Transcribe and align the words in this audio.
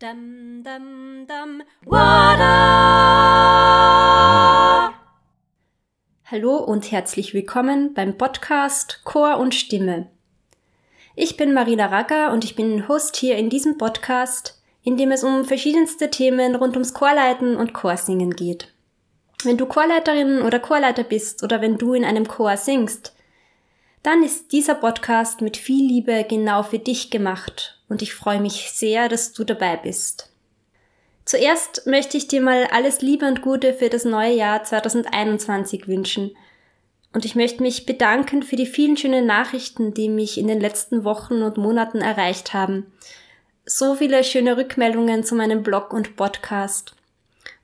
Dum, 0.00 0.62
dum, 0.64 1.26
dum, 1.26 1.62
Wada! 1.84 2.48
Hallo 6.24 6.56
und 6.56 6.90
herzlich 6.90 7.34
willkommen 7.34 7.92
beim 7.92 8.16
Podcast 8.16 9.02
Chor 9.04 9.36
und 9.36 9.54
Stimme. 9.54 10.08
Ich 11.16 11.36
bin 11.36 11.52
Marina 11.52 11.84
Racker 11.84 12.32
und 12.32 12.44
ich 12.44 12.56
bin 12.56 12.88
Host 12.88 13.14
hier 13.16 13.36
in 13.36 13.50
diesem 13.50 13.76
Podcast, 13.76 14.62
in 14.82 14.96
dem 14.96 15.10
es 15.10 15.22
um 15.22 15.44
verschiedenste 15.44 16.08
Themen 16.08 16.54
rund 16.54 16.76
ums 16.76 16.94
Chorleiten 16.94 17.56
und 17.56 17.74
Chorsingen 17.74 18.30
geht. 18.30 18.72
Wenn 19.44 19.58
du 19.58 19.66
Chorleiterin 19.66 20.40
oder 20.40 20.60
Chorleiter 20.60 21.04
bist 21.04 21.42
oder 21.42 21.60
wenn 21.60 21.76
du 21.76 21.92
in 21.92 22.06
einem 22.06 22.26
Chor 22.26 22.56
singst, 22.56 23.14
dann 24.02 24.22
ist 24.22 24.52
dieser 24.52 24.76
Podcast 24.76 25.42
mit 25.42 25.58
viel 25.58 25.86
Liebe 25.86 26.24
genau 26.26 26.62
für 26.62 26.78
dich 26.78 27.10
gemacht 27.10 27.76
und 27.90 28.00
ich 28.00 28.14
freue 28.14 28.40
mich 28.40 28.70
sehr, 28.72 29.10
dass 29.10 29.32
du 29.32 29.44
dabei 29.44 29.76
bist. 29.76 30.30
Zuerst 31.26 31.86
möchte 31.86 32.16
ich 32.16 32.28
dir 32.28 32.40
mal 32.40 32.66
alles 32.72 33.02
Liebe 33.02 33.26
und 33.26 33.42
Gute 33.42 33.74
für 33.74 33.90
das 33.90 34.04
neue 34.04 34.32
Jahr 34.32 34.64
2021 34.64 35.86
wünschen. 35.86 36.34
Und 37.12 37.24
ich 37.24 37.34
möchte 37.34 37.62
mich 37.62 37.86
bedanken 37.86 38.42
für 38.42 38.56
die 38.56 38.66
vielen 38.66 38.96
schönen 38.96 39.26
Nachrichten, 39.26 39.92
die 39.92 40.08
mich 40.08 40.38
in 40.38 40.46
den 40.46 40.60
letzten 40.60 41.04
Wochen 41.04 41.42
und 41.42 41.56
Monaten 41.56 41.98
erreicht 41.98 42.54
haben. 42.54 42.86
So 43.66 43.96
viele 43.96 44.24
schöne 44.24 44.56
Rückmeldungen 44.56 45.24
zu 45.24 45.34
meinem 45.34 45.62
Blog 45.62 45.92
und 45.92 46.16
Podcast. 46.16 46.94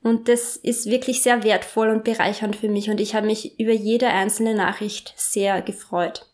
Und 0.02 0.28
das 0.28 0.56
ist 0.56 0.90
wirklich 0.90 1.22
sehr 1.22 1.45
wertvoll 1.45 1.88
und 1.90 2.04
bereichernd 2.04 2.56
für 2.56 2.68
mich 2.68 2.90
und 2.90 3.00
ich 3.00 3.14
habe 3.14 3.26
mich 3.26 3.58
über 3.58 3.72
jede 3.72 4.08
einzelne 4.08 4.54
Nachricht 4.54 5.14
sehr 5.16 5.62
gefreut. 5.62 6.26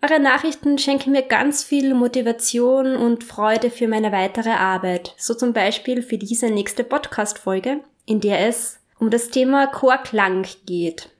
Eure 0.00 0.20
Nachrichten 0.20 0.78
schenken 0.78 1.10
mir 1.10 1.22
ganz 1.22 1.64
viel 1.64 1.92
Motivation 1.92 2.94
und 2.94 3.24
Freude 3.24 3.68
für 3.68 3.88
meine 3.88 4.12
weitere 4.12 4.50
Arbeit. 4.50 5.12
So 5.16 5.34
zum 5.34 5.52
Beispiel 5.52 6.02
für 6.02 6.18
diese 6.18 6.50
nächste 6.50 6.84
Podcast-Folge, 6.84 7.80
in 8.06 8.20
der 8.20 8.46
es 8.46 8.78
um 9.00 9.10
das 9.10 9.30
Thema 9.30 9.66
Chorklang 9.66 10.46
geht. 10.66 11.10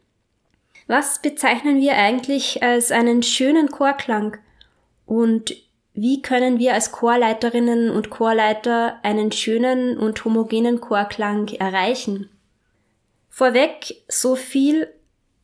Was 0.87 1.21
bezeichnen 1.21 1.81
wir 1.81 1.97
eigentlich 1.97 2.63
als 2.63 2.93
einen 2.93 3.25
schönen 3.25 3.69
Chorklang? 3.69 4.39
Und 5.07 5.57
wie 5.93 6.23
können 6.23 6.61
wir 6.61 6.75
als 6.75 6.93
Chorleiterinnen 6.93 7.91
und 7.91 8.11
Chorleiter 8.11 9.01
einen 9.03 9.33
schönen 9.33 9.99
und 9.99 10.25
homogenen 10.25 10.81
Chorklang 10.81 11.49
erreichen? 11.49 12.31
Vorweg 13.29 13.97
so 14.07 14.37
viel, 14.37 14.89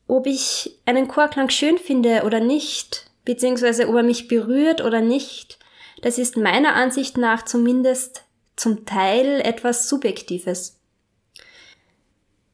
ob 0.06 0.28
ich 0.28 0.78
einen 0.86 1.08
Chorklang 1.08 1.50
schön 1.50 1.78
finde 1.78 2.22
oder 2.24 2.38
nicht, 2.38 3.10
beziehungsweise 3.24 3.88
ob 3.88 3.96
er 3.96 4.02
mich 4.02 4.28
berührt 4.28 4.82
oder 4.82 5.00
nicht, 5.00 5.58
das 6.02 6.18
ist 6.18 6.36
meiner 6.36 6.74
Ansicht 6.74 7.16
nach 7.16 7.44
zumindest 7.44 8.24
zum 8.56 8.84
Teil 8.84 9.40
etwas 9.40 9.88
Subjektives. 9.88 10.78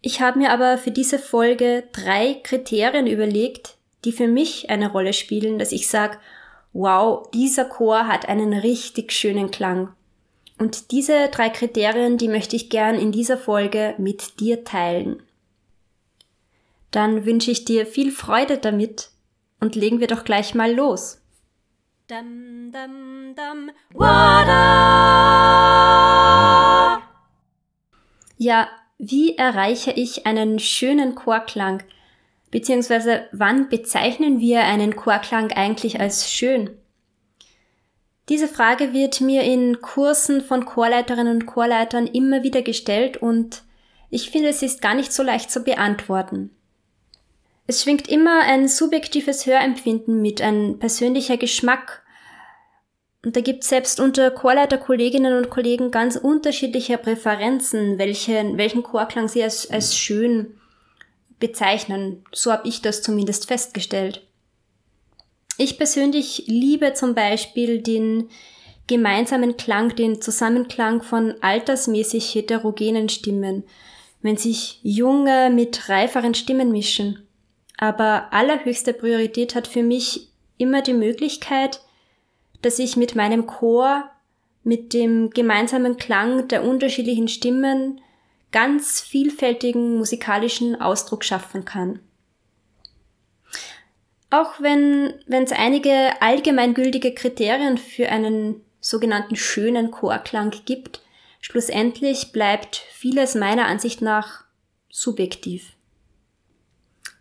Ich 0.03 0.21
habe 0.21 0.39
mir 0.39 0.51
aber 0.51 0.79
für 0.79 0.91
diese 0.91 1.19
Folge 1.19 1.85
drei 1.93 2.41
Kriterien 2.43 3.07
überlegt, 3.07 3.77
die 4.05 4.13
für 4.13 4.29
mich 4.29 4.71
eine 4.71 4.91
Rolle 4.91 5.13
spielen, 5.13 5.59
dass 5.59 5.73
ich 5.73 5.89
sage, 5.89 6.19
wow, 6.73 7.29
dieser 7.33 7.67
Chor 7.67 8.07
hat 8.07 8.29
einen 8.29 8.55
richtig 8.55 9.13
schönen 9.13 9.51
Klang. 9.51 9.93
Und 10.59 10.91
diese 10.91 11.29
drei 11.29 11.51
Kriterien, 11.51 12.17
die 12.19 12.29
möchte 12.29 12.57
ich 12.57 12.71
gern 12.71 12.95
in 12.97 13.13
dieser 13.13 13.37
Folge 13.37 13.95
mit 13.99 14.41
dir 14.41 14.65
teilen. 14.65 15.23
Dann 16.91 17.25
wünsche 17.25 17.51
ich 17.51 17.65
dir 17.65 17.87
viel 17.87 18.11
Freude 18.11 18.59
damit 18.59 19.10
und 19.61 19.77
legen 19.77 20.01
wir 20.01 20.07
doch 20.07 20.25
gleich 20.25 20.55
mal 20.55 20.73
los. 20.73 21.21
Dum, 22.09 22.73
dum, 22.73 23.35
dum, 23.37 23.71
ja, 28.37 28.69
wie 28.99 29.37
erreiche 29.37 29.93
ich 29.93 30.27
einen 30.27 30.59
schönen 30.59 31.15
Chorklang? 31.15 31.83
Beziehungsweise 32.51 33.29
wann 33.33 33.69
bezeichnen 33.69 34.41
wir 34.41 34.65
einen 34.65 34.97
Chorklang 34.97 35.53
eigentlich 35.53 36.01
als 36.01 36.33
schön? 36.33 36.71
Diese 38.29 38.49
Frage 38.49 38.93
wird 38.93 39.21
mir 39.21 39.43
in 39.43 39.81
Kursen 39.81 40.41
von 40.41 40.65
Chorleiterinnen 40.65 41.35
und 41.35 41.47
Chorleitern 41.47 42.07
immer 42.07 42.43
wieder 42.43 42.63
gestellt 42.63 43.17
und 43.17 43.63
ich 44.09 44.31
finde, 44.31 44.49
es 44.49 44.63
ist 44.63 44.83
gar 44.83 44.95
nicht 44.95 45.13
so 45.13 45.23
leicht 45.23 45.51
zu 45.51 45.63
beantworten. 45.63 46.51
Es 47.71 47.85
schwingt 47.85 48.09
immer 48.09 48.41
ein 48.41 48.67
subjektives 48.67 49.47
Hörempfinden 49.47 50.21
mit, 50.21 50.43
ein 50.43 50.81
persönlicher 50.81 51.37
Geschmack. 51.37 52.03
Und 53.25 53.37
da 53.37 53.43
gibt 53.43 53.63
es 53.63 53.69
selbst 53.69 54.01
unter 54.01 54.33
Chorleiterkolleginnen 54.33 55.37
und 55.37 55.51
Kollegen 55.51 55.93
ganz 55.93 56.17
unterschiedliche 56.17 56.99
Präferenzen, 56.99 57.97
welchen, 57.97 58.59
welchen 58.59 58.83
Chorklang 58.83 59.29
sie 59.29 59.45
als, 59.45 59.71
als 59.71 59.97
schön 59.97 60.59
bezeichnen. 61.39 62.25
So 62.33 62.51
habe 62.51 62.67
ich 62.67 62.83
das 62.83 63.03
zumindest 63.03 63.47
festgestellt. 63.47 64.27
Ich 65.57 65.79
persönlich 65.79 66.47
liebe 66.49 66.95
zum 66.95 67.15
Beispiel 67.15 67.81
den 67.83 68.31
gemeinsamen 68.89 69.57
Klang, 69.57 69.95
den 69.95 70.21
Zusammenklang 70.21 71.05
von 71.05 71.37
altersmäßig 71.41 72.35
heterogenen 72.35 73.09
Stimmen, 73.09 73.63
wenn 74.23 74.37
sich 74.37 74.81
junge 74.83 75.51
mit 75.51 75.89
reiferen 75.89 76.35
Stimmen 76.35 76.73
mischen. 76.73 77.29
Aber 77.81 78.31
allerhöchste 78.31 78.93
Priorität 78.93 79.55
hat 79.55 79.67
für 79.67 79.83
mich 79.83 80.29
immer 80.59 80.83
die 80.83 80.93
Möglichkeit, 80.93 81.81
dass 82.61 82.79
ich 82.79 82.99
mit 82.99 83.15
meinem 83.15 83.47
Chor, 83.47 84.11
mit 84.63 84.93
dem 84.93 85.31
gemeinsamen 85.31 85.97
Klang 85.97 86.47
der 86.49 86.63
unterschiedlichen 86.63 87.27
Stimmen 87.27 88.03
ganz 88.53 89.01
vielfältigen 89.01 89.97
musikalischen 89.97 90.79
Ausdruck 90.79 91.25
schaffen 91.25 91.65
kann. 91.65 92.01
Auch 94.29 94.61
wenn 94.61 95.15
es 95.27 95.53
einige 95.53 96.21
allgemeingültige 96.21 97.15
Kriterien 97.15 97.79
für 97.79 98.11
einen 98.11 98.61
sogenannten 98.81 99.37
schönen 99.37 99.91
Chorklang 99.91 100.55
gibt, 100.67 101.01
schlussendlich 101.41 102.33
bleibt 102.33 102.77
vieles 102.77 103.35
meiner 103.35 103.65
Ansicht 103.65 104.03
nach 104.03 104.45
subjektiv. 104.91 105.73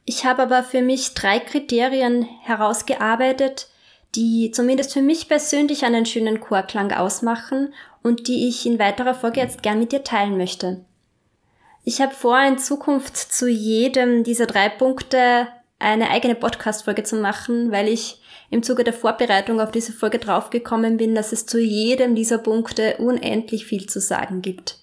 Ich 0.10 0.26
habe 0.26 0.42
aber 0.42 0.64
für 0.64 0.82
mich 0.82 1.14
drei 1.14 1.38
Kriterien 1.38 2.24
herausgearbeitet, 2.42 3.68
die 4.16 4.50
zumindest 4.50 4.92
für 4.92 5.04
mich 5.04 5.28
persönlich 5.28 5.86
einen 5.86 6.08
schönen 6.08 6.40
Chorklang 6.40 6.92
ausmachen 6.92 7.76
und 8.02 8.28
die 8.28 8.48
ich 8.48 8.66
in 8.66 8.80
weiterer 8.80 9.14
Folge 9.14 9.40
jetzt 9.40 9.62
gern 9.62 9.78
mit 9.78 9.92
dir 9.92 10.04
teilen 10.04 10.36
möchte. 10.36 10.84
Ich 11.86 12.02
habe 12.02 12.16
vor, 12.16 12.42
in 12.42 12.58
Zukunft 12.58 13.18
zu 13.18 13.48
jedem 13.48 14.24
dieser 14.24 14.48
drei 14.48 14.68
Punkte 14.70 15.48
eine 15.78 16.10
eigene 16.10 16.34
Podcast-Folge 16.34 17.04
zu 17.04 17.18
machen, 17.18 17.72
weil 17.72 17.88
ich 17.88 18.20
im 18.50 18.64
Zuge 18.64 18.84
der 18.84 18.94
Vorbereitung 18.94 19.62
auf 19.62 19.70
diese 19.70 19.94
Folge 19.94 20.18
draufgekommen 20.18 20.98
bin, 20.98 21.14
dass 21.14 21.34
es 21.34 21.46
zu 21.46 21.60
jedem 21.60 22.16
dieser 22.16 22.40
Punkte 22.40 22.98
unendlich 22.98 23.68
viel 23.68 23.86
zu 23.86 24.02
sagen 24.02 24.42
gibt. 24.42 24.79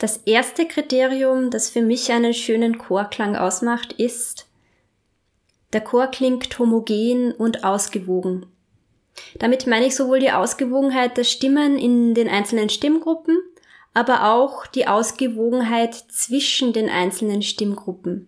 Das 0.00 0.16
erste 0.24 0.66
Kriterium, 0.66 1.50
das 1.50 1.68
für 1.68 1.82
mich 1.82 2.10
einen 2.10 2.32
schönen 2.32 2.78
Chorklang 2.78 3.36
ausmacht, 3.36 3.92
ist, 3.92 4.46
der 5.74 5.82
Chor 5.82 6.06
klingt 6.06 6.58
homogen 6.58 7.32
und 7.32 7.64
ausgewogen. 7.64 8.46
Damit 9.38 9.66
meine 9.66 9.84
ich 9.84 9.94
sowohl 9.94 10.20
die 10.20 10.32
Ausgewogenheit 10.32 11.18
der 11.18 11.24
Stimmen 11.24 11.78
in 11.78 12.14
den 12.14 12.30
einzelnen 12.30 12.70
Stimmgruppen, 12.70 13.36
aber 13.92 14.32
auch 14.32 14.66
die 14.66 14.88
Ausgewogenheit 14.88 15.94
zwischen 15.94 16.72
den 16.72 16.88
einzelnen 16.88 17.42
Stimmgruppen. 17.42 18.26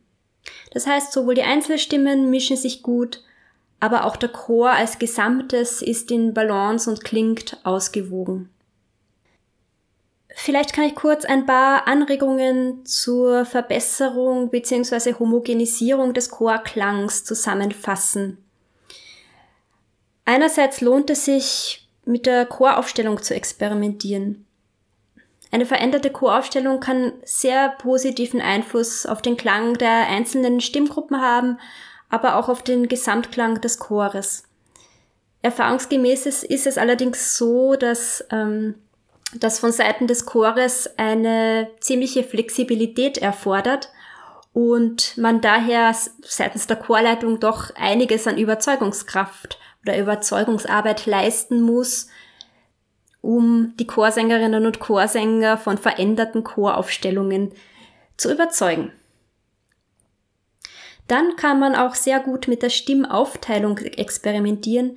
Das 0.72 0.86
heißt, 0.86 1.10
sowohl 1.10 1.36
die 1.36 1.42
Einzelstimmen 1.42 2.28
mischen 2.28 2.58
sich 2.58 2.82
gut, 2.82 3.22
aber 3.80 4.04
auch 4.04 4.16
der 4.16 4.28
Chor 4.28 4.72
als 4.72 4.98
Gesamtes 4.98 5.80
ist 5.80 6.10
in 6.10 6.34
Balance 6.34 6.90
und 6.90 7.02
klingt 7.02 7.56
ausgewogen. 7.64 8.50
Vielleicht 10.34 10.72
kann 10.72 10.84
ich 10.84 10.94
kurz 10.94 11.24
ein 11.24 11.46
paar 11.46 11.86
Anregungen 11.86 12.84
zur 12.86 13.44
Verbesserung 13.44 14.50
bzw. 14.50 15.14
Homogenisierung 15.18 16.14
des 16.14 16.30
Chorklangs 16.30 17.24
zusammenfassen. 17.24 18.38
Einerseits 20.24 20.80
lohnt 20.80 21.10
es 21.10 21.24
sich, 21.24 21.88
mit 22.04 22.26
der 22.26 22.46
Choraufstellung 22.46 23.22
zu 23.22 23.34
experimentieren. 23.34 24.46
Eine 25.50 25.66
veränderte 25.66 26.10
Choraufstellung 26.10 26.80
kann 26.80 27.12
sehr 27.24 27.68
positiven 27.68 28.40
Einfluss 28.40 29.04
auf 29.04 29.20
den 29.20 29.36
Klang 29.36 29.74
der 29.74 30.08
einzelnen 30.08 30.60
Stimmgruppen 30.60 31.20
haben, 31.20 31.58
aber 32.08 32.36
auch 32.36 32.48
auf 32.48 32.62
den 32.62 32.88
Gesamtklang 32.88 33.60
des 33.60 33.78
Chores. 33.78 34.44
Erfahrungsgemäß 35.42 36.26
ist 36.26 36.66
es 36.66 36.78
allerdings 36.78 37.36
so, 37.36 37.74
dass 37.74 38.24
ähm, 38.30 38.76
das 39.34 39.58
von 39.58 39.72
Seiten 39.72 40.06
des 40.06 40.26
Chores 40.26 40.90
eine 40.96 41.68
ziemliche 41.80 42.22
Flexibilität 42.22 43.18
erfordert 43.18 43.90
und 44.52 45.16
man 45.16 45.40
daher 45.40 45.94
seitens 46.22 46.66
der 46.66 46.76
Chorleitung 46.76 47.40
doch 47.40 47.74
einiges 47.74 48.26
an 48.26 48.36
Überzeugungskraft 48.36 49.58
oder 49.82 49.98
Überzeugungsarbeit 49.98 51.06
leisten 51.06 51.62
muss, 51.62 52.08
um 53.22 53.74
die 53.78 53.86
Chorsängerinnen 53.86 54.66
und 54.66 54.80
Chorsänger 54.80 55.56
von 55.56 55.78
veränderten 55.78 56.44
Choraufstellungen 56.44 57.52
zu 58.16 58.30
überzeugen. 58.30 58.92
Dann 61.08 61.36
kann 61.36 61.58
man 61.58 61.74
auch 61.74 61.94
sehr 61.94 62.20
gut 62.20 62.48
mit 62.48 62.62
der 62.62 62.70
Stimmaufteilung 62.70 63.78
experimentieren. 63.78 64.96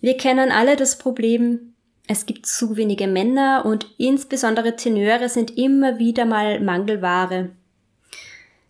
Wir 0.00 0.16
kennen 0.16 0.50
alle 0.50 0.76
das 0.76 0.98
Problem, 0.98 1.73
es 2.06 2.26
gibt 2.26 2.46
zu 2.46 2.76
wenige 2.76 3.06
Männer 3.06 3.64
und 3.64 3.86
insbesondere 3.96 4.76
Tenöre 4.76 5.28
sind 5.28 5.56
immer 5.56 5.98
wieder 5.98 6.26
mal 6.26 6.60
Mangelware. 6.60 7.50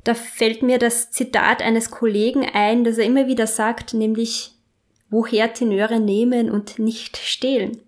Da 0.05 0.15
fällt 0.15 0.63
mir 0.63 0.79
das 0.79 1.11
Zitat 1.11 1.63
eines 1.63 1.91
Kollegen 1.91 2.45
ein, 2.53 2.85
das 2.85 2.99
er 2.99 3.07
immer 3.07 3.27
wieder 3.27 3.47
sagt, 3.47 3.95
nämlich, 3.95 4.53
woher 5.11 5.53
Tenöre 5.53 5.99
nehmen 5.99 6.51
und 6.51 6.79
nicht 6.79 7.17
stehlen. 7.17 7.81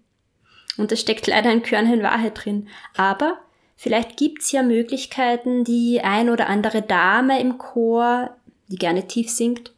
Und 0.78 0.93
da 0.93 0.96
steckt 0.96 1.26
leider 1.26 1.50
ein 1.50 1.62
Körnchen 1.62 2.02
Wahrheit 2.02 2.44
drin. 2.44 2.69
Aber 2.96 3.38
vielleicht 3.76 4.16
gibt's 4.16 4.50
ja 4.52 4.62
Möglichkeiten, 4.62 5.64
die 5.64 6.00
ein 6.02 6.28
oder 6.28 6.49
andere 6.49 6.82
Dame 6.82 7.40
im 7.40 7.58
Chor, 7.58 8.37
die 8.69 8.76
gerne 8.76 9.06
tief 9.06 9.31
singt, 9.31 9.72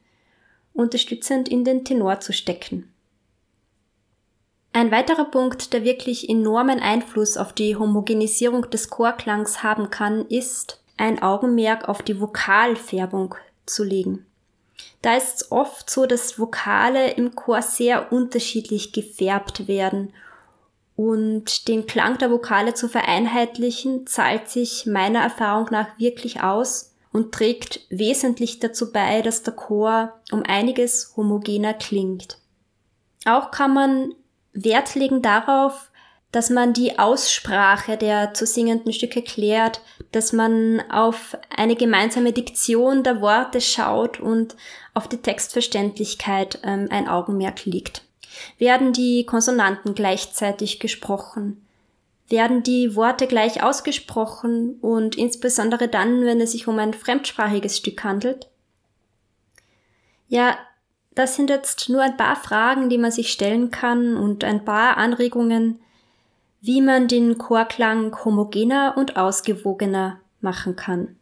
unterstützend 0.73 1.49
in 1.49 1.65
den 1.65 1.85
Tenor 1.85 2.21
zu 2.21 2.33
stecken. 2.33 2.91
Ein 4.79 4.93
weiterer 4.93 5.25
Punkt, 5.25 5.73
der 5.73 5.83
wirklich 5.83 6.29
enormen 6.29 6.79
Einfluss 6.79 7.37
auf 7.37 7.53
die 7.53 7.75
Homogenisierung 7.75 8.71
des 8.71 8.91
Chorklangs 8.91 9.65
haben 9.65 9.91
kann, 9.91 10.25
ist, 10.29 10.81
ein 10.97 11.21
Augenmerk 11.21 11.89
auf 11.89 12.01
die 12.01 12.21
Vokalfärbung 12.21 13.35
zu 13.67 13.83
legen. 13.83 14.25
Da 15.03 15.17
ist 15.17 15.35
es 15.35 15.51
oft 15.51 15.91
so, 15.91 16.07
dass 16.07 16.39
Vokale 16.39 17.11
im 17.11 17.35
Chor 17.35 17.61
sehr 17.61 18.13
unterschiedlich 18.13 18.93
gefärbt 18.93 19.67
werden 19.67 20.13
und 20.95 21.67
den 21.67 21.87
Klang 21.87 22.19
der 22.19 22.31
Vokale 22.31 22.73
zu 22.73 22.89
vereinheitlichen, 22.89 24.07
zahlt 24.07 24.49
sich 24.49 24.87
meiner 24.87 25.23
Erfahrung 25.23 25.67
nach 25.73 25.89
wirklich 25.99 26.41
aus 26.45 26.95
und 27.13 27.35
trägt 27.35 27.81
wesentlich 27.91 28.61
dazu 28.61 28.93
bei, 28.93 29.23
dass 29.23 29.43
der 29.43 29.55
Chor 29.55 30.21
um 30.31 30.45
einiges 30.45 31.15
homogener 31.17 31.75
klingt. 31.75 32.39
Auch 33.25 33.51
kann 33.51 33.75
man 33.75 34.15
Wert 34.53 34.95
legen 34.95 35.23
darauf, 35.23 35.91
dass 36.33 36.51
man 36.51 36.75
die 36.75 36.99
Aussprache 36.99 37.97
der 37.97 38.35
zu 38.35 38.45
singenden 38.45 38.93
Stücke 38.93 39.23
klärt, 39.23 39.81
dass 40.13 40.33
man 40.33 40.83
auf 40.91 41.37
eine 41.57 41.75
gemeinsame 41.75 42.33
Diktion 42.33 43.03
der 43.03 43.21
Worte 43.21 43.61
schaut 43.61 44.21
und 44.21 44.57
auf 44.93 45.09
die 45.09 45.17
Textverständlichkeit 45.19 46.61
ähm, 46.65 46.89
ein 46.91 47.09
Augenmerk 47.09 47.65
legt. 47.65 48.03
Werden 48.59 48.93
die 48.93 49.25
Konsonanten 49.25 49.95
gleichzeitig 49.95 50.81
gesprochen? 50.81 51.65
Werden 52.29 52.63
die 52.63 52.95
Worte 52.95 53.27
gleich 53.27 53.63
ausgesprochen 53.63 54.79
und 54.83 55.17
insbesondere 55.17 55.89
dann, 55.89 56.27
wenn 56.27 56.43
es 56.43 56.53
sich 56.53 56.69
um 56.69 56.79
ein 56.79 56.93
fremdsprachiges 56.93 57.79
Stück 57.79 58.05
handelt? 58.05 58.51
Ja, 60.29 60.59
das 61.19 61.35
sind 61.35 61.51
jetzt 61.51 61.89
nur 61.89 62.01
ein 62.01 62.17
paar 62.17 62.37
Fragen, 62.37 62.89
die 62.89 62.97
man 62.97 63.11
sich 63.11 63.33
stellen 63.33 63.73
kann 63.73 64.17
und 64.17 64.45
ein 64.45 64.65
paar 64.65 64.99
Anregungen, 64.99 65.81
wie 66.61 66.81
man 66.81 67.09
den 67.09 67.39
Chorklang 67.39 68.25
homogener 68.25 68.95
und 68.97 69.17
ausgewogener 69.17 70.21
machen 70.41 70.77
kann. 70.77 71.17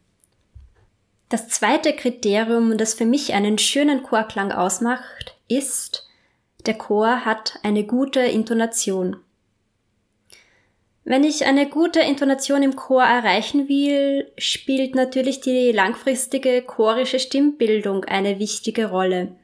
Das 1.31 1.49
zweite 1.49 1.95
Kriterium, 1.95 2.77
das 2.77 2.93
für 2.93 3.07
mich 3.07 3.33
einen 3.33 3.57
schönen 3.57 4.03
Chorklang 4.03 4.53
ausmacht, 4.53 5.35
ist, 5.49 6.07
der 6.67 6.75
Chor 6.75 7.25
hat 7.25 7.59
eine 7.63 7.85
gute 7.85 8.21
Intonation. 8.21 9.17
Wenn 11.05 11.25
ich 11.25 11.47
eine 11.47 11.71
gute 11.71 12.01
Intonation 12.01 12.63
im 12.63 12.77
Chor 12.77 13.03
erreichen 13.03 13.67
will, 13.69 14.31
spielt 14.37 14.95
natürlich 14.95 15.41
die 15.41 15.73
langfristige 15.73 16.61
chorische 16.61 17.19
Stimmbildung 17.19 18.05
eine 18.05 18.39
wichtige 18.39 18.91
Rolle. 18.91 19.35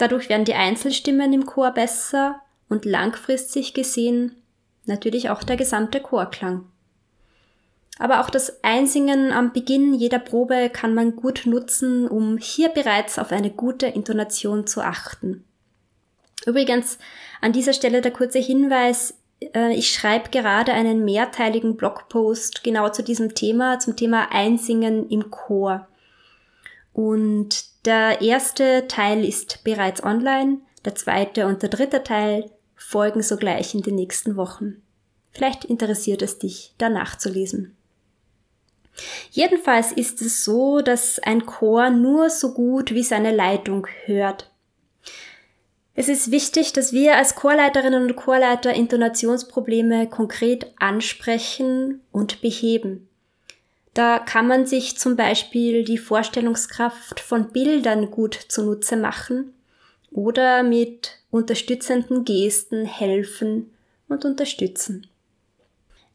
Dadurch 0.00 0.30
werden 0.30 0.46
die 0.46 0.54
Einzelstimmen 0.54 1.30
im 1.34 1.44
Chor 1.44 1.72
besser 1.72 2.40
und 2.70 2.86
langfristig 2.86 3.74
gesehen 3.74 4.34
natürlich 4.86 5.28
auch 5.28 5.42
der 5.42 5.58
gesamte 5.58 6.00
Chorklang. 6.00 6.64
Aber 7.98 8.22
auch 8.22 8.30
das 8.30 8.64
Einsingen 8.64 9.30
am 9.30 9.52
Beginn 9.52 9.92
jeder 9.92 10.18
Probe 10.18 10.70
kann 10.72 10.94
man 10.94 11.16
gut 11.16 11.42
nutzen, 11.44 12.08
um 12.08 12.38
hier 12.38 12.70
bereits 12.70 13.18
auf 13.18 13.30
eine 13.30 13.50
gute 13.50 13.88
Intonation 13.88 14.66
zu 14.66 14.80
achten. 14.80 15.44
Übrigens, 16.46 16.96
an 17.42 17.52
dieser 17.52 17.74
Stelle 17.74 18.00
der 18.00 18.12
kurze 18.12 18.38
Hinweis, 18.38 19.18
äh, 19.52 19.74
ich 19.74 19.92
schreibe 19.92 20.30
gerade 20.30 20.72
einen 20.72 21.04
mehrteiligen 21.04 21.76
Blogpost 21.76 22.64
genau 22.64 22.88
zu 22.88 23.02
diesem 23.02 23.34
Thema, 23.34 23.78
zum 23.80 23.96
Thema 23.96 24.32
Einsingen 24.32 25.10
im 25.10 25.30
Chor. 25.30 25.88
Und 26.94 27.69
der 27.84 28.20
erste 28.20 28.86
Teil 28.88 29.24
ist 29.24 29.64
bereits 29.64 30.02
online, 30.02 30.58
der 30.84 30.94
zweite 30.94 31.46
und 31.46 31.62
der 31.62 31.68
dritte 31.68 32.02
Teil 32.02 32.50
folgen 32.76 33.22
sogleich 33.22 33.74
in 33.74 33.82
den 33.82 33.94
nächsten 33.94 34.36
Wochen. 34.36 34.82
Vielleicht 35.32 35.64
interessiert 35.64 36.22
es 36.22 36.38
dich, 36.38 36.74
da 36.78 36.88
nachzulesen. 36.88 37.76
Jedenfalls 39.30 39.92
ist 39.92 40.20
es 40.22 40.44
so, 40.44 40.80
dass 40.80 41.18
ein 41.20 41.46
Chor 41.46 41.90
nur 41.90 42.30
so 42.30 42.52
gut 42.52 42.92
wie 42.92 43.02
seine 43.02 43.34
Leitung 43.34 43.86
hört. 44.04 44.50
Es 45.94 46.08
ist 46.08 46.30
wichtig, 46.30 46.72
dass 46.72 46.92
wir 46.92 47.16
als 47.16 47.34
Chorleiterinnen 47.34 48.04
und 48.04 48.16
Chorleiter 48.16 48.72
Intonationsprobleme 48.72 50.08
konkret 50.08 50.72
ansprechen 50.78 52.00
und 52.10 52.40
beheben. 52.40 53.09
Da 53.94 54.18
kann 54.20 54.46
man 54.46 54.66
sich 54.66 54.96
zum 54.98 55.16
Beispiel 55.16 55.84
die 55.84 55.98
Vorstellungskraft 55.98 57.20
von 57.20 57.50
Bildern 57.50 58.10
gut 58.10 58.34
zunutze 58.48 58.96
machen 58.96 59.52
oder 60.10 60.62
mit 60.62 61.18
unterstützenden 61.30 62.24
Gesten 62.24 62.84
helfen 62.84 63.72
und 64.08 64.24
unterstützen. 64.24 65.06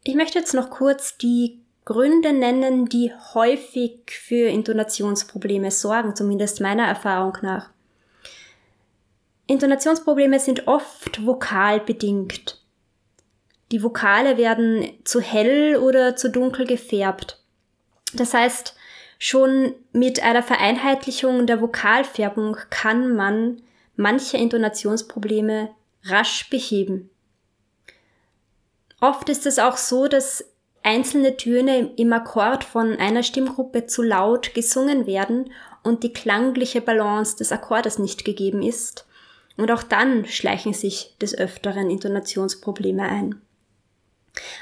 Ich 0.04 0.16
möchte 0.16 0.40
jetzt 0.40 0.54
noch 0.54 0.70
kurz 0.70 1.18
die 1.18 1.60
Gründe 1.86 2.34
nennen, 2.34 2.88
die 2.88 3.12
häufig 3.34 4.00
für 4.10 4.48
Intonationsprobleme 4.48 5.72
sorgen, 5.72 6.16
zumindest 6.16 6.62
meiner 6.62 6.88
Erfahrung 6.88 7.38
nach. 7.42 7.70
Intonationsprobleme 9.48 10.40
sind 10.40 10.68
oft 10.68 11.26
vokalbedingt. 11.26 12.60
Die 13.72 13.84
Vokale 13.84 14.38
werden 14.38 14.90
zu 15.04 15.22
hell 15.22 15.78
oder 15.78 16.16
zu 16.16 16.30
dunkel 16.30 16.66
gefärbt. 16.66 17.44
Das 18.16 18.34
heißt, 18.34 18.76
schon 19.20 19.74
mit 19.92 20.24
einer 20.24 20.44
Vereinheitlichung 20.44 21.48
der 21.48 21.62
Vokalfärbung 21.62 22.58
kann 22.70 23.16
man 23.16 23.62
manche 23.96 24.38
Intonationsprobleme 24.38 25.70
rasch 26.04 26.50
beheben. 26.50 27.10
Oft 29.02 29.30
ist 29.30 29.46
es 29.46 29.60
auch 29.60 29.78
so, 29.78 30.08
dass 30.08 30.46
einzelne 30.84 31.36
Töne 31.36 31.92
im 31.98 32.14
Akkord 32.14 32.64
von 32.64 32.98
einer 32.98 33.24
Stimmgruppe 33.24 33.88
zu 33.88 34.04
laut 34.04 34.54
gesungen 34.54 35.08
werden 35.08 35.52
und 35.84 36.04
die 36.04 36.14
klangliche 36.14 36.82
Balance 36.82 37.38
des 37.38 37.52
Akkordes 37.52 38.00
nicht 38.00 38.24
gegeben 38.24 38.62
ist. 38.62 39.06
Und 39.58 39.72
auch 39.72 39.84
dann 39.84 40.26
schleichen 40.26 40.74
sich 40.74 41.16
des 41.22 41.38
Öfteren 41.38 41.90
Intonationsprobleme 41.90 43.04
ein. 43.04 43.42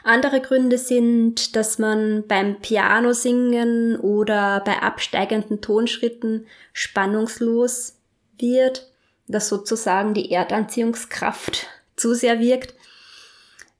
Andere 0.04 0.42
Gründe 0.42 0.78
sind, 0.78 1.56
dass 1.56 1.80
man 1.80 2.26
beim 2.28 2.60
Piano 2.60 3.14
singen 3.14 3.98
oder 3.98 4.62
bei 4.66 4.82
absteigenden 4.82 5.62
Tonschritten 5.62 6.48
spannungslos 6.74 7.98
wird 8.38 8.94
dass 9.28 9.50
sozusagen 9.50 10.14
die 10.14 10.32
Erdanziehungskraft 10.32 11.68
zu 11.96 12.14
sehr 12.14 12.40
wirkt. 12.40 12.74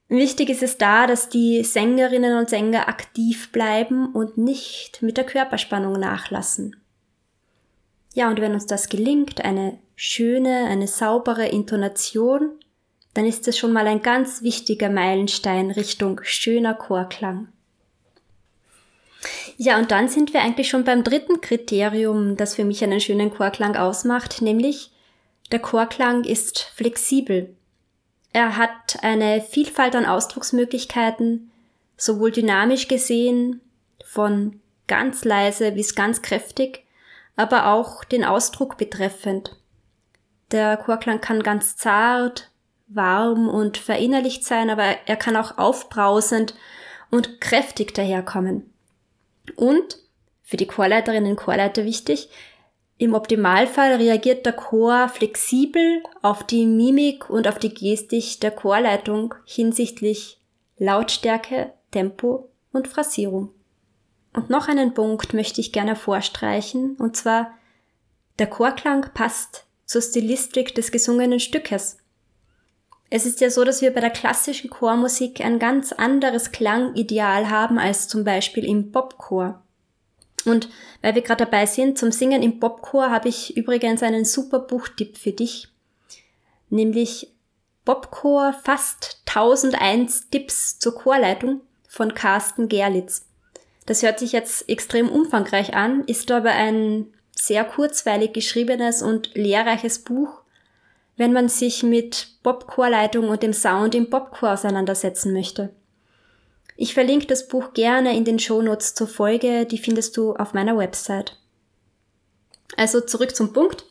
Wichtig 0.10 0.50
ist 0.50 0.64
es 0.64 0.78
da, 0.78 1.08
dass 1.08 1.30
die 1.30 1.64
Sängerinnen 1.64 2.38
und 2.38 2.50
Sänger 2.50 2.88
aktiv 2.88 3.52
bleiben 3.52 4.14
und 4.14 4.38
nicht 4.38 5.02
mit 5.02 5.18
der 5.18 5.24
Körperspannung 5.24 5.94
nachlassen. 5.94 6.76
Ja, 8.14 8.30
und 8.30 8.40
wenn 8.40 8.54
uns 8.54 8.68
das 8.68 8.90
gelingt, 8.90 9.44
eine 9.44 9.80
schöne, 9.96 10.66
eine 10.66 10.88
saubere 10.88 11.48
Intonation, 11.48 12.52
dann 13.14 13.26
ist 13.26 13.48
es 13.48 13.58
schon 13.58 13.74
mal 13.74 13.88
ein 13.88 14.02
ganz 14.02 14.42
wichtiger 14.42 14.90
Meilenstein 14.90 15.72
Richtung 15.72 16.22
schöner 16.24 16.74
Chorklang. 16.74 17.50
Ja, 19.58 19.78
und 19.78 19.92
dann 19.92 20.10
sind 20.10 20.34
wir 20.34 20.42
eigentlich 20.42 20.70
schon 20.70 20.84
beim 20.84 21.04
dritten 21.04 21.40
Kriterium, 21.42 22.36
das 22.36 22.56
für 22.56 22.66
mich 22.66 22.84
einen 22.84 23.00
schönen 23.00 23.32
Chorklang 23.32 23.76
ausmacht, 23.76 24.42
nämlich 24.42 24.92
der 25.52 25.60
Chorklang 25.60 26.24
ist 26.24 26.72
flexibel. 26.76 27.56
Er 28.34 28.58
hat 28.58 28.98
eine 29.02 29.42
Vielfalt 29.42 29.96
an 29.96 30.06
Ausdrucksmöglichkeiten, 30.06 31.52
sowohl 31.98 32.32
dynamisch 32.32 32.88
gesehen, 32.88 33.62
von 34.04 34.60
ganz 34.88 35.24
leise 35.24 35.72
bis 35.72 35.96
ganz 35.96 36.22
kräftig, 36.22 36.84
aber 37.36 37.68
auch 37.68 38.04
den 38.04 38.26
Ausdruck 38.26 38.78
betreffend. 38.78 39.56
Der 40.52 40.78
Chorklang 40.78 41.22
kann 41.22 41.44
ganz 41.44 41.78
zart, 41.78 42.50
warm 42.96 43.48
und 43.48 43.78
verinnerlicht 43.78 44.44
sein, 44.44 44.70
aber 44.70 44.84
er 45.06 45.16
kann 45.16 45.36
auch 45.36 45.58
aufbrausend 45.58 46.56
und 47.12 47.42
kräftig 47.42 47.94
daherkommen. 47.94 48.74
Und, 49.56 49.98
für 50.42 50.58
die 50.58 50.68
Chorleiterinnen 50.68 51.32
und 51.32 51.38
Chorleiter 51.38 51.86
wichtig, 51.86 52.30
im 52.98 53.16
Optimalfall 53.16 53.96
reagiert 53.96 54.46
der 54.46 54.54
Chor 54.54 55.10
flexibel 55.10 56.04
auf 56.22 56.44
die 56.44 56.66
Mimik 56.66 57.30
und 57.30 57.48
auf 57.48 57.60
die 57.60 57.74
Gestik 57.74 58.40
der 58.42 58.52
Chorleitung 58.52 59.36
hinsichtlich 59.46 60.40
Lautstärke, 60.78 61.74
Tempo 61.92 62.50
und 62.72 62.88
Phrasierung. 62.88 63.50
Und 64.34 64.50
noch 64.50 64.68
einen 64.68 64.94
Punkt 64.94 65.34
möchte 65.34 65.62
ich 65.62 65.72
gerne 65.72 65.96
vorstreichen, 65.96 66.96
und 66.98 67.16
zwar 67.16 67.54
der 68.40 68.48
Chorklang 68.48 69.12
passt 69.14 69.66
zur 69.86 70.02
Stilistik 70.02 70.74
des 70.74 70.92
gesungenen 70.92 71.40
Stückes. 71.40 71.98
Es 73.16 73.28
ist 73.28 73.42
ja 73.42 73.52
so, 73.52 73.64
dass 73.64 73.84
wir 73.84 73.94
bei 73.94 74.00
der 74.00 74.10
klassischen 74.10 74.72
Chormusik 74.72 75.40
ein 75.40 75.60
ganz 75.60 75.92
anderes 75.92 76.52
Klangideal 76.52 77.48
haben 77.48 77.78
als 77.78 78.08
zum 78.08 78.24
Beispiel 78.24 78.66
im 78.66 78.92
Popchor. 78.92 79.62
Und 80.46 80.68
weil 81.04 81.14
wir 81.14 81.22
gerade 81.22 81.46
dabei 81.46 81.68
sind 81.68 82.00
zum 82.00 82.12
Singen 82.12 82.42
im 82.42 82.60
Popchor, 82.60 83.12
habe 83.12 83.30
ich 83.30 83.56
übrigens 83.56 84.02
einen 84.02 84.26
super 84.26 84.58
Buchtipp 84.58 85.16
für 85.20 85.32
dich, 85.32 85.68
nämlich 86.72 87.32
Popchor 87.86 88.52
fast 88.52 89.22
1001 89.28 90.32
Tipps 90.32 90.80
zur 90.80 90.96
Chorleitung 90.96 91.62
von 91.88 92.16
Carsten 92.16 92.68
Gerlitz. 92.68 93.28
Das 93.86 94.02
hört 94.02 94.18
sich 94.18 94.32
jetzt 94.32 94.68
extrem 94.68 95.08
umfangreich 95.08 95.76
an, 95.76 96.04
ist 96.06 96.32
aber 96.32 96.50
ein 96.50 97.14
sehr 97.36 97.64
kurzweilig 97.64 98.34
geschriebenes 98.34 99.04
und 99.04 99.36
lehrreiches 99.36 100.00
Buch, 100.00 100.43
wenn 101.18 101.34
man 101.34 101.50
sich 101.50 101.84
mit 101.84 102.28
Popchorleitung 102.44 103.30
und 103.30 103.44
dem 103.44 103.54
Sound 103.54 103.96
im 103.96 104.10
Popchor 104.10 104.54
auseinandersetzen 104.54 105.34
möchte. 105.34 105.70
Ich 106.76 106.94
verlinke 106.94 107.28
das 107.28 107.48
Buch 107.48 107.74
gerne 107.74 108.16
in 108.18 108.26
den 108.26 108.40
Shownotes 108.40 108.96
zur 108.96 109.08
Folge, 109.08 109.66
die 109.66 109.78
findest 109.78 110.18
du 110.18 110.34
auf 110.34 110.54
meiner 110.54 110.78
Website. 110.78 111.38
Also 112.76 113.02
zurück 113.02 113.36
zum 113.36 113.54
Punkt. 113.54 113.86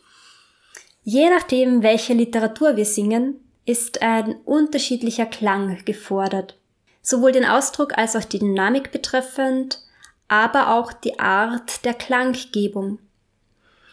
Je 1.04 1.30
nachdem, 1.30 1.82
welche 1.82 2.14
Literatur 2.14 2.76
wir 2.76 2.84
singen, 2.84 3.40
ist 3.64 4.02
ein 4.02 4.36
unterschiedlicher 4.44 5.26
Klang 5.26 5.84
gefordert. 5.84 6.58
Sowohl 7.02 7.32
den 7.32 7.44
Ausdruck 7.44 7.96
als 7.96 8.16
auch 8.16 8.24
die 8.24 8.40
Dynamik 8.40 8.90
betreffend, 8.90 9.80
aber 10.28 10.74
auch 10.74 10.92
die 10.92 11.18
Art 11.18 11.84
der 11.84 11.94
Klanggebung. 11.94 12.98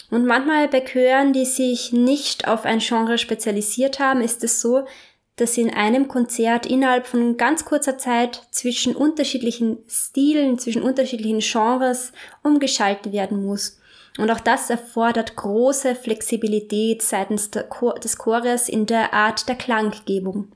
Und 0.10 0.25
manchmal 0.25 0.68
bei 0.68 0.82
Chören, 0.82 1.34
die 1.34 1.46
sich 1.46 1.94
nicht 1.94 2.48
auf 2.48 2.66
ein 2.66 2.80
Genre 2.80 3.18
spezialisiert 3.18 4.00
haben, 4.00 4.22
ist 4.22 4.44
es 4.44 4.62
so, 4.62 4.86
dass 5.36 5.58
in 5.58 5.74
einem 5.74 6.08
Konzert 6.08 6.66
innerhalb 6.66 7.08
von 7.08 7.38
ganz 7.38 7.63
kurzer 7.63 7.98
Zeit 7.98 8.42
zwischen 8.51 8.96
unterschiedlichen 8.96 9.78
Stilen, 9.88 10.60
zwischen 10.60 10.82
unterschiedlichen 10.82 11.39
Genres 11.39 12.12
umgeschaltet 12.44 13.13
werden 13.13 13.46
muss. 13.46 13.80
Und 14.18 14.32
auch 14.32 14.42
das 14.42 14.70
erfordert 14.70 15.38
große 15.38 15.96
Flexibilität 15.96 17.01
seitens 17.01 17.51
des 17.51 18.18
Chores 18.18 18.68
in 18.68 18.86
der 18.86 19.13
Art 19.13 19.48
der 19.48 19.56
Klanggebung. 19.56 20.51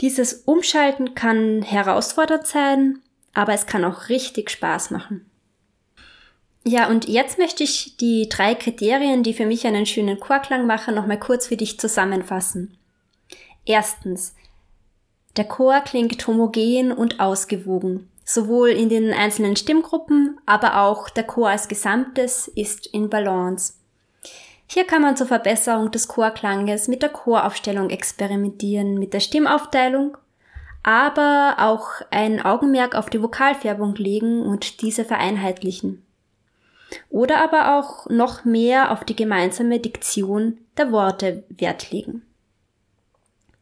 Dieses 0.00 0.32
Umschalten 0.44 1.14
kann 1.14 1.62
herausfordernd 1.62 2.46
sein, 2.46 3.00
aber 3.34 3.52
es 3.52 3.66
kann 3.66 3.84
auch 3.84 4.08
richtig 4.08 4.50
Spaß 4.50 4.90
machen. 4.90 5.30
Ja, 6.68 6.88
und 6.88 7.06
jetzt 7.06 7.38
möchte 7.38 7.62
ich 7.62 7.96
die 7.96 8.28
drei 8.28 8.56
Kriterien, 8.56 9.22
die 9.22 9.34
für 9.34 9.46
mich 9.46 9.64
einen 9.68 9.86
schönen 9.86 10.18
Chorklang 10.18 10.66
machen, 10.66 10.96
nochmal 10.96 11.20
kurz 11.20 11.46
für 11.46 11.56
dich 11.56 11.78
zusammenfassen. 11.78 12.76
Erstens. 13.64 14.34
Der 15.36 15.44
Chor 15.44 15.80
klingt 15.82 16.26
homogen 16.26 16.90
und 16.90 17.20
ausgewogen. 17.20 18.10
Sowohl 18.24 18.70
in 18.70 18.88
den 18.88 19.12
einzelnen 19.12 19.54
Stimmgruppen, 19.54 20.40
aber 20.44 20.80
auch 20.80 21.08
der 21.08 21.22
Chor 21.22 21.50
als 21.50 21.68
Gesamtes 21.68 22.48
ist 22.48 22.88
in 22.88 23.10
Balance. 23.10 23.74
Hier 24.66 24.82
kann 24.88 25.02
man 25.02 25.16
zur 25.16 25.28
Verbesserung 25.28 25.92
des 25.92 26.08
Chorklanges 26.08 26.88
mit 26.88 27.00
der 27.00 27.10
Choraufstellung 27.10 27.90
experimentieren, 27.90 28.98
mit 28.98 29.14
der 29.14 29.20
Stimmaufteilung, 29.20 30.18
aber 30.82 31.58
auch 31.58 31.86
ein 32.10 32.44
Augenmerk 32.44 32.96
auf 32.96 33.08
die 33.08 33.22
Vokalfärbung 33.22 33.94
legen 33.94 34.42
und 34.42 34.82
diese 34.82 35.04
vereinheitlichen. 35.04 36.02
Oder 37.10 37.42
aber 37.42 37.78
auch 37.78 38.08
noch 38.08 38.44
mehr 38.44 38.92
auf 38.92 39.04
die 39.04 39.16
gemeinsame 39.16 39.80
Diktion 39.80 40.58
der 40.76 40.92
Worte 40.92 41.44
Wert 41.48 41.90
legen. 41.90 42.22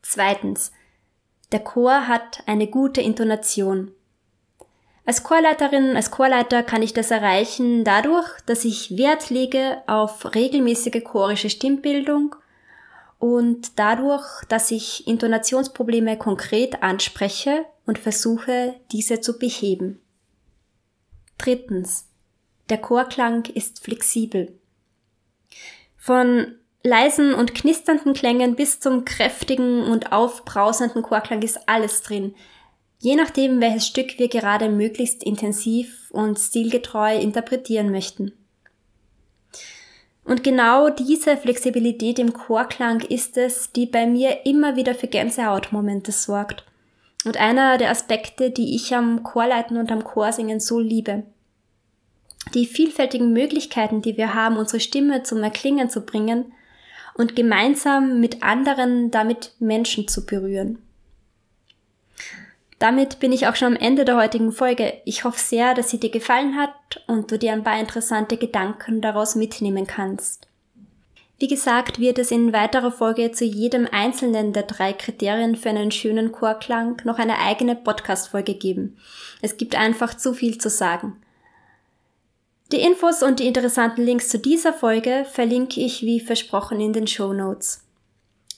Zweitens. 0.02 0.72
Der 1.52 1.60
Chor 1.60 2.08
hat 2.08 2.42
eine 2.46 2.66
gute 2.66 3.00
Intonation. 3.00 3.92
Als 5.06 5.22
Chorleiterin, 5.22 5.96
als 5.96 6.10
Chorleiter 6.10 6.62
kann 6.62 6.82
ich 6.82 6.94
das 6.94 7.10
erreichen 7.10 7.84
dadurch, 7.84 8.28
dass 8.46 8.64
ich 8.64 8.96
Wert 8.96 9.30
lege 9.30 9.82
auf 9.86 10.34
regelmäßige 10.34 11.04
chorische 11.04 11.50
Stimmbildung 11.50 12.34
und 13.18 13.78
dadurch, 13.78 14.44
dass 14.48 14.70
ich 14.70 15.06
Intonationsprobleme 15.06 16.18
konkret 16.18 16.82
anspreche 16.82 17.64
und 17.86 17.98
versuche, 17.98 18.74
diese 18.92 19.20
zu 19.20 19.38
beheben. 19.38 20.00
Drittens. 21.38 22.08
Der 22.70 22.78
Chorklang 22.78 23.44
ist 23.46 23.82
flexibel. 23.84 24.58
Von 25.96 26.54
leisen 26.82 27.34
und 27.34 27.54
knisternden 27.54 28.14
Klängen 28.14 28.56
bis 28.56 28.80
zum 28.80 29.04
kräftigen 29.04 29.82
und 29.82 30.12
aufbrausenden 30.12 31.02
Chorklang 31.02 31.42
ist 31.42 31.68
alles 31.68 32.02
drin. 32.02 32.34
Je 32.98 33.16
nachdem, 33.16 33.60
welches 33.60 33.86
Stück 33.86 34.18
wir 34.18 34.28
gerade 34.28 34.70
möglichst 34.70 35.24
intensiv 35.24 36.10
und 36.10 36.38
stilgetreu 36.38 37.18
interpretieren 37.18 37.90
möchten. 37.90 38.32
Und 40.24 40.42
genau 40.42 40.88
diese 40.88 41.36
Flexibilität 41.36 42.18
im 42.18 42.32
Chorklang 42.32 43.00
ist 43.02 43.36
es, 43.36 43.72
die 43.72 43.84
bei 43.84 44.06
mir 44.06 44.46
immer 44.46 44.74
wieder 44.74 44.94
für 44.94 45.06
Gänsehautmomente 45.06 46.12
sorgt. 46.12 46.64
Und 47.26 47.36
einer 47.36 47.76
der 47.76 47.90
Aspekte, 47.90 48.50
die 48.50 48.74
ich 48.74 48.94
am 48.94 49.22
Chorleiten 49.22 49.76
und 49.76 49.92
am 49.92 50.02
Chorsingen 50.02 50.60
so 50.60 50.80
liebe 50.80 51.24
die 52.52 52.66
vielfältigen 52.66 53.32
Möglichkeiten, 53.32 54.02
die 54.02 54.16
wir 54.16 54.34
haben, 54.34 54.56
unsere 54.56 54.80
Stimme 54.80 55.22
zum 55.22 55.42
Erklingen 55.42 55.88
zu 55.88 56.02
bringen 56.02 56.52
und 57.14 57.36
gemeinsam 57.36 58.20
mit 58.20 58.42
anderen 58.42 59.10
damit 59.10 59.52
Menschen 59.60 60.08
zu 60.08 60.26
berühren. 60.26 60.78
Damit 62.78 63.20
bin 63.20 63.32
ich 63.32 63.46
auch 63.46 63.56
schon 63.56 63.76
am 63.76 63.80
Ende 63.80 64.04
der 64.04 64.16
heutigen 64.16 64.52
Folge. 64.52 64.94
Ich 65.04 65.24
hoffe 65.24 65.38
sehr, 65.38 65.74
dass 65.74 65.90
sie 65.90 66.00
dir 66.00 66.10
gefallen 66.10 66.56
hat 66.56 67.02
und 67.06 67.30
du 67.30 67.38
dir 67.38 67.52
ein 67.52 67.64
paar 67.64 67.78
interessante 67.78 68.36
Gedanken 68.36 69.00
daraus 69.00 69.36
mitnehmen 69.36 69.86
kannst. 69.86 70.48
Wie 71.38 71.48
gesagt, 71.48 71.98
wird 71.98 72.18
es 72.18 72.30
in 72.30 72.52
weiterer 72.52 72.92
Folge 72.92 73.32
zu 73.32 73.44
jedem 73.44 73.88
einzelnen 73.90 74.52
der 74.52 74.62
drei 74.64 74.92
Kriterien 74.92 75.56
für 75.56 75.70
einen 75.70 75.90
schönen 75.90 76.30
Chorklang 76.30 77.00
noch 77.04 77.18
eine 77.18 77.38
eigene 77.38 77.74
Podcast-Folge 77.74 78.54
geben. 78.54 78.96
Es 79.42 79.56
gibt 79.56 79.76
einfach 79.76 80.16
zu 80.16 80.32
viel 80.32 80.58
zu 80.58 80.70
sagen. 80.70 81.16
Die 82.72 82.80
Infos 82.80 83.22
und 83.22 83.40
die 83.40 83.46
interessanten 83.46 84.02
Links 84.02 84.28
zu 84.28 84.38
dieser 84.38 84.72
Folge 84.72 85.26
verlinke 85.30 85.80
ich 85.80 86.02
wie 86.02 86.20
versprochen 86.20 86.80
in 86.80 86.92
den 86.92 87.06
Show 87.06 87.32
Notes. 87.32 87.84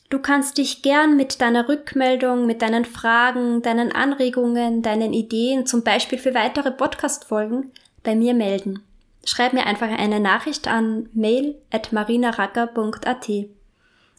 Du 0.08 0.20
kannst 0.20 0.58
dich 0.58 0.82
gern 0.82 1.16
mit 1.16 1.40
deiner 1.40 1.68
Rückmeldung, 1.68 2.46
mit 2.46 2.62
deinen 2.62 2.84
Fragen, 2.84 3.62
deinen 3.62 3.90
Anregungen, 3.90 4.80
deinen 4.80 5.12
Ideen, 5.12 5.66
zum 5.66 5.82
Beispiel 5.82 6.18
für 6.18 6.34
weitere 6.34 6.70
Podcast-Folgen, 6.70 7.72
bei 8.04 8.14
mir 8.14 8.32
melden. 8.32 8.84
Schreib 9.24 9.52
mir 9.52 9.66
einfach 9.66 9.88
eine 9.88 10.20
Nachricht 10.20 10.68
an 10.68 11.08
mail 11.12 11.56
at 11.72 11.92
marinaracker.at. 11.92 13.28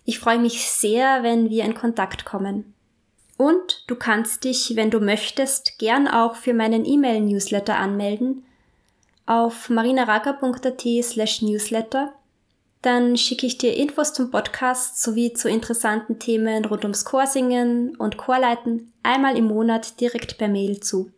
Ich 0.03 0.19
freue 0.19 0.39
mich 0.39 0.69
sehr, 0.69 1.23
wenn 1.23 1.49
wir 1.49 1.63
in 1.63 1.73
Kontakt 1.73 2.25
kommen. 2.25 2.73
Und 3.37 3.85
du 3.87 3.95
kannst 3.95 4.43
dich, 4.43 4.75
wenn 4.75 4.91
du 4.91 4.99
möchtest, 4.99 5.79
gern 5.79 6.09
auch 6.09 6.35
für 6.35 6.53
meinen 6.53 6.83
E-Mail-Newsletter 6.83 7.77
anmelden, 7.77 8.43
auf 9.27 9.69
marinaraga.at 9.69 10.83
slash 11.03 11.43
newsletter. 11.43 12.13
Dann 12.81 13.17
schicke 13.17 13.45
ich 13.45 13.57
dir 13.57 13.75
Infos 13.75 14.13
zum 14.13 14.31
Podcast 14.31 15.01
sowie 15.01 15.33
zu 15.33 15.49
interessanten 15.49 16.19
Themen 16.19 16.65
rund 16.65 16.83
ums 16.83 17.05
Chorsingen 17.05 17.95
und 17.97 18.17
Chorleiten 18.17 18.93
einmal 19.03 19.37
im 19.37 19.45
Monat 19.45 19.99
direkt 19.99 20.37
per 20.37 20.47
Mail 20.47 20.79
zu. 20.79 21.11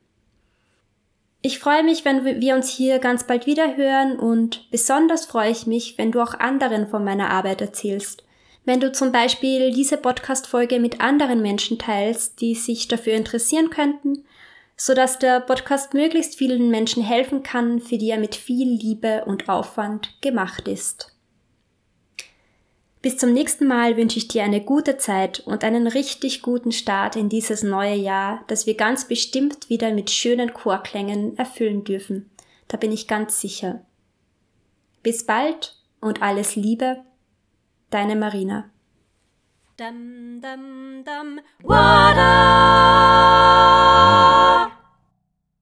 Ich 1.41 1.59
freue 1.59 1.83
mich, 1.83 2.03
wenn 2.03 2.25
wir 2.41 2.55
uns 2.55 2.69
hier 2.69 2.99
ganz 2.99 3.23
bald 3.25 3.45
wieder 3.45 3.77
hören 3.77 4.19
und 4.19 4.69
besonders 4.71 5.25
freue 5.25 5.51
ich 5.51 5.67
mich, 5.67 5.97
wenn 5.97 6.11
du 6.11 6.21
auch 6.21 6.33
anderen 6.33 6.87
von 6.87 7.03
meiner 7.03 7.29
Arbeit 7.29 7.61
erzählst. 7.61 8.23
Wenn 8.65 8.81
du 8.81 8.91
zum 8.91 9.11
Beispiel 9.11 9.71
diese 9.71 9.97
Podcast-Folge 9.97 10.79
mit 10.79 10.99
anderen 10.99 11.41
Menschen 11.41 11.77
teilst, 11.77 12.41
die 12.41 12.55
sich 12.55 12.87
dafür 12.87 13.13
interessieren 13.13 13.69
könnten 13.69 14.25
sodass 14.79 15.19
der 15.19 15.41
Podcast 15.41 15.93
möglichst 15.93 16.37
vielen 16.37 16.69
Menschen 16.69 17.03
helfen 17.03 17.43
kann, 17.43 17.81
für 17.81 17.97
die 17.97 18.09
er 18.09 18.17
mit 18.17 18.33
viel 18.33 18.69
Liebe 18.69 19.25
und 19.25 19.49
Aufwand 19.49 20.21
gemacht 20.21 20.69
ist. 20.69 21.13
Bis 23.01 23.17
zum 23.17 23.33
nächsten 23.33 23.67
Mal 23.67 23.97
wünsche 23.97 24.17
ich 24.17 24.29
dir 24.29 24.43
eine 24.43 24.61
gute 24.61 24.97
Zeit 24.97 25.41
und 25.41 25.65
einen 25.65 25.85
richtig 25.85 26.41
guten 26.41 26.71
Start 26.71 27.17
in 27.17 27.27
dieses 27.27 27.61
neue 27.61 27.95
Jahr, 27.95 28.43
das 28.47 28.67
wir 28.67 28.75
ganz 28.75 29.05
bestimmt 29.05 29.69
wieder 29.69 29.93
mit 29.93 30.11
schönen 30.11 30.53
Chorklängen 30.53 31.37
erfüllen 31.37 31.83
dürfen. 31.83 32.29
Da 32.69 32.77
bin 32.77 32.93
ich 32.93 33.07
ganz 33.07 33.41
sicher. 33.41 33.81
Bis 35.03 35.25
bald 35.25 35.75
und 35.99 36.21
alles 36.21 36.55
Liebe, 36.55 37.01
deine 37.89 38.15
Marina. 38.15 38.69
Dum 39.79 40.41
dum 40.43 41.03
dum. 41.07 41.39
wada. 41.63 42.35